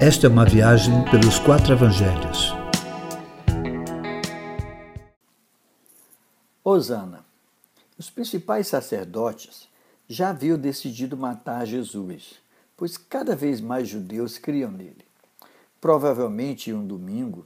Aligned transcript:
Esta 0.00 0.28
é 0.28 0.30
uma 0.30 0.44
viagem 0.44 1.04
pelos 1.10 1.40
quatro 1.40 1.72
evangelhos. 1.72 2.54
Osana. 6.62 7.24
Os 7.98 8.08
principais 8.08 8.68
sacerdotes 8.68 9.66
já 10.08 10.30
haviam 10.30 10.56
decidido 10.56 11.16
matar 11.16 11.66
Jesus, 11.66 12.36
pois 12.76 12.96
cada 12.96 13.34
vez 13.34 13.60
mais 13.60 13.88
judeus 13.88 14.38
criam 14.38 14.70
nele. 14.70 15.04
Provavelmente 15.80 16.70
em 16.70 16.74
um 16.74 16.86
domingo, 16.86 17.44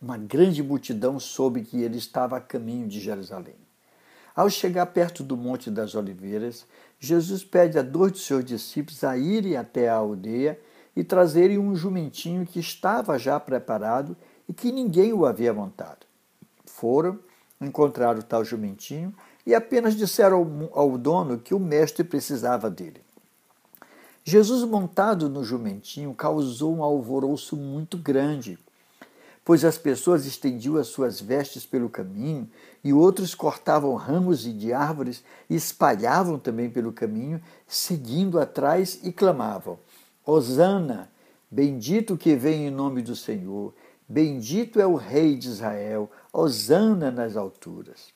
uma 0.00 0.16
grande 0.16 0.62
multidão 0.62 1.20
soube 1.20 1.60
que 1.60 1.82
ele 1.82 1.98
estava 1.98 2.38
a 2.38 2.40
caminho 2.40 2.88
de 2.88 2.98
Jerusalém. 2.98 3.56
Ao 4.34 4.48
chegar 4.48 4.86
perto 4.86 5.22
do 5.22 5.36
Monte 5.36 5.70
das 5.70 5.94
Oliveiras, 5.94 6.64
Jesus 6.98 7.44
pede 7.44 7.78
a 7.78 7.82
dois 7.82 8.12
de 8.12 8.20
seus 8.20 8.42
discípulos 8.42 9.04
a 9.04 9.18
irem 9.18 9.58
até 9.58 9.86
a 9.86 9.96
aldeia 9.96 10.58
e 10.94 11.04
trazerem 11.04 11.58
um 11.58 11.74
jumentinho 11.74 12.46
que 12.46 12.60
estava 12.60 13.18
já 13.18 13.38
preparado 13.38 14.16
e 14.48 14.52
que 14.52 14.72
ninguém 14.72 15.12
o 15.12 15.24
havia 15.24 15.52
montado. 15.52 16.06
Foram, 16.66 17.18
encontraram 17.60 18.20
o 18.20 18.22
tal 18.22 18.44
jumentinho 18.44 19.14
e 19.46 19.54
apenas 19.54 19.94
disseram 19.94 20.68
ao, 20.72 20.82
ao 20.82 20.98
dono 20.98 21.38
que 21.38 21.54
o 21.54 21.58
mestre 21.58 22.02
precisava 22.04 22.68
dele. 22.70 23.00
Jesus, 24.24 24.62
montado 24.64 25.28
no 25.28 25.42
jumentinho, 25.42 26.14
causou 26.14 26.76
um 26.76 26.84
alvoroço 26.84 27.56
muito 27.56 27.96
grande, 27.96 28.58
pois 29.44 29.64
as 29.64 29.78
pessoas 29.78 30.26
estendiam 30.26 30.76
as 30.76 30.88
suas 30.88 31.20
vestes 31.20 31.64
pelo 31.64 31.88
caminho 31.88 32.48
e 32.84 32.92
outros 32.92 33.34
cortavam 33.34 33.94
ramos 33.94 34.42
de 34.42 34.72
árvores 34.72 35.24
e 35.48 35.54
espalhavam 35.56 36.38
também 36.38 36.68
pelo 36.68 36.92
caminho, 36.92 37.42
seguindo 37.66 38.38
atrás 38.38 39.00
e 39.02 39.10
clamavam: 39.10 39.78
Hosana, 40.24 41.10
bendito 41.50 42.16
que 42.16 42.36
vem 42.36 42.66
em 42.66 42.70
nome 42.70 43.02
do 43.02 43.16
Senhor, 43.16 43.74
bendito 44.08 44.80
é 44.80 44.86
o 44.86 44.94
Rei 44.94 45.36
de 45.36 45.48
Israel, 45.48 46.10
Hosana 46.32 47.10
nas 47.10 47.36
alturas. 47.36 48.08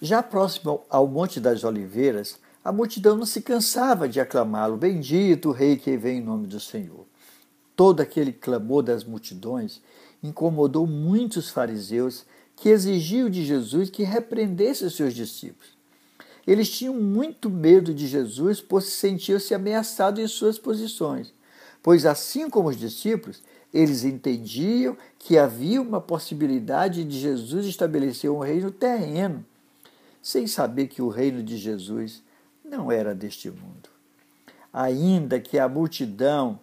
Já 0.00 0.22
próximo 0.22 0.82
ao 0.90 1.06
Monte 1.06 1.40
das 1.40 1.64
Oliveiras, 1.64 2.38
a 2.64 2.72
multidão 2.72 3.16
não 3.16 3.26
se 3.26 3.42
cansava 3.42 4.08
de 4.08 4.20
aclamá-lo: 4.20 4.76
Bendito 4.76 5.50
o 5.50 5.52
Rei 5.52 5.76
que 5.76 5.96
vem 5.96 6.18
em 6.18 6.24
nome 6.24 6.46
do 6.46 6.58
Senhor. 6.58 7.06
Todo 7.76 8.00
aquele 8.00 8.32
clamor 8.32 8.82
das 8.82 9.04
multidões 9.04 9.82
incomodou 10.22 10.86
muitos 10.86 11.50
fariseus 11.50 12.24
que 12.56 12.68
exigiam 12.68 13.28
de 13.28 13.44
Jesus 13.44 13.90
que 13.90 14.02
repreendesse 14.02 14.84
os 14.84 14.96
seus 14.96 15.12
discípulos. 15.12 15.73
Eles 16.46 16.70
tinham 16.70 16.94
muito 16.94 17.48
medo 17.48 17.94
de 17.94 18.06
Jesus, 18.06 18.60
pois 18.60 18.84
sentiam-se 18.84 19.54
ameaçados 19.54 20.22
em 20.22 20.28
suas 20.28 20.58
posições, 20.58 21.32
pois, 21.82 22.04
assim 22.04 22.50
como 22.50 22.68
os 22.68 22.76
discípulos, 22.76 23.42
eles 23.72 24.04
entendiam 24.04 24.96
que 25.18 25.36
havia 25.36 25.82
uma 25.82 26.00
possibilidade 26.00 27.02
de 27.04 27.18
Jesus 27.18 27.66
estabelecer 27.66 28.30
um 28.30 28.38
reino 28.38 28.70
terreno, 28.70 29.44
sem 30.22 30.46
saber 30.46 30.86
que 30.86 31.02
o 31.02 31.08
reino 31.08 31.42
de 31.42 31.56
Jesus 31.56 32.22
não 32.64 32.90
era 32.90 33.14
deste 33.14 33.50
mundo. 33.50 33.88
Ainda 34.72 35.40
que 35.40 35.58
a 35.58 35.68
multidão 35.68 36.60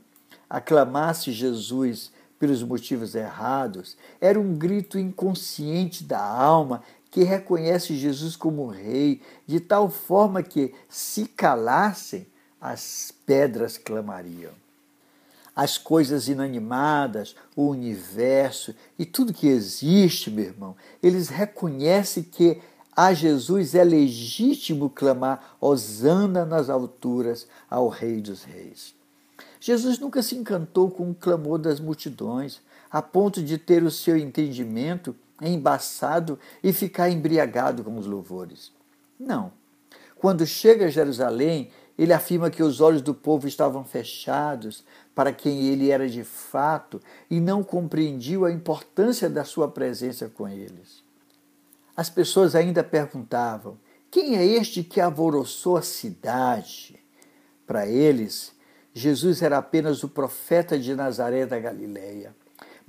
aclamasse 0.50 1.32
Jesus 1.32 2.12
pelos 2.40 2.64
motivos 2.64 3.14
errados, 3.14 3.96
era 4.20 4.40
um 4.40 4.56
grito 4.56 4.98
inconsciente 4.98 6.04
da 6.04 6.20
alma 6.20 6.82
que 7.12 7.24
reconhece 7.24 7.96
Jesus 7.96 8.38
como 8.38 8.68
rei, 8.68 9.22
de 9.46 9.60
tal 9.60 9.90
forma 9.90 10.42
que, 10.42 10.74
se 10.88 11.26
calassem, 11.26 12.26
as 12.60 13.14
pedras 13.26 13.78
clamariam. 13.78 14.54
As 15.54 15.78
coisas 15.78 16.30
inanimadas, 16.30 17.36
o 17.54 17.68
universo 17.68 18.74
e 18.98 19.06
tudo 19.06 19.34
que 19.34 19.48
existe, 19.48 20.32
meu 20.32 20.46
irmão, 20.46 20.76
eles 21.04 21.28
reconhecem 21.28 22.24
que 22.24 22.62
a 22.96 23.14
Jesus 23.14 23.76
é 23.76 23.84
legítimo 23.84 24.90
clamar 24.90 25.58
Hosana 25.60 26.46
nas 26.46 26.70
alturas 26.70 27.48
ao 27.70 27.90
Rei 27.90 28.22
dos 28.22 28.44
Reis. 28.44 28.96
Jesus 29.60 30.00
nunca 30.00 30.24
se 30.24 30.36
encantou 30.36 30.90
com 30.90 31.12
o 31.12 31.16
clamor 31.16 31.60
das 31.60 31.80
multidões, 31.80 32.62
a 32.90 33.02
ponto 33.02 33.44
de 33.44 33.58
ter 33.58 33.84
o 33.84 33.92
seu 33.92 34.18
entendimento 34.18 35.16
embaçado 35.50 36.38
e 36.64 36.72
ficar 36.72 37.10
embriagado 37.10 37.84
com 37.84 37.98
os 37.98 38.06
louvores. 38.06 38.72
Não. 39.20 39.52
Quando 40.16 40.46
chega 40.46 40.86
a 40.86 40.90
Jerusalém, 40.90 41.72
ele 41.98 42.14
afirma 42.14 42.50
que 42.50 42.64
os 42.64 42.82
olhos 42.82 43.02
do 43.02 43.14
povo 43.14 43.48
estavam 43.48 43.84
fechados 43.84 44.84
para 45.14 45.32
quem 45.34 45.68
ele 45.68 45.90
era 45.90 46.08
de 46.08 46.24
fato 46.24 47.02
e 47.30 47.40
não 47.40 47.64
compreendiu 47.64 48.46
a 48.46 48.52
importância 48.52 49.30
da 49.30 49.44
sua 49.44 49.68
presença 49.68 50.30
com 50.30 50.48
eles. 50.48 51.04
As 51.96 52.10
pessoas 52.10 52.56
ainda 52.56 52.84
perguntavam: 52.84 53.78
quem 54.10 54.36
é 54.36 54.46
este 54.46 54.84
que 54.84 55.00
alvoroçou 55.00 55.78
a 55.78 55.82
cidade? 55.82 57.00
Para 57.68 57.88
eles, 57.88 58.54
Jesus 58.94 59.42
era 59.42 59.58
apenas 59.58 60.04
o 60.04 60.10
profeta 60.10 60.78
de 60.78 60.94
Nazaré 60.96 61.46
da 61.46 61.60
Galileia. 61.60 62.36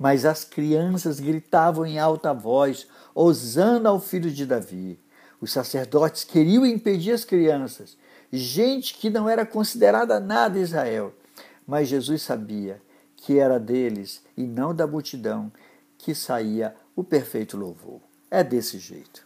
Mas 0.03 0.25
as 0.25 0.43
crianças 0.43 1.21
gritavam 1.21 1.85
em 1.85 1.97
alta 1.97 2.33
voz: 2.33 2.87
Hosana 3.15 3.87
ao 3.87 4.01
filho 4.01 4.29
de 4.29 4.45
Davi. 4.45 4.99
Os 5.39 5.53
sacerdotes 5.53 6.25
queriam 6.25 6.65
impedir 6.65 7.13
as 7.13 7.23
crianças, 7.23 7.97
gente 8.29 8.95
que 8.95 9.09
não 9.09 9.29
era 9.29 9.45
considerada 9.45 10.19
nada 10.19 10.59
Israel. 10.59 11.13
Mas 11.65 11.87
Jesus 11.87 12.21
sabia 12.21 12.81
que 13.15 13.39
era 13.39 13.57
deles 13.57 14.21
e 14.35 14.43
não 14.43 14.75
da 14.75 14.85
multidão 14.85 15.49
que 15.97 16.13
saía 16.13 16.75
o 16.93 17.01
perfeito 17.01 17.55
louvor. 17.55 18.01
É 18.29 18.43
desse 18.43 18.79
jeito. 18.79 19.25